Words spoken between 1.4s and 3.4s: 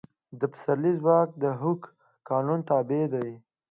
د هوک قانون تابع دی.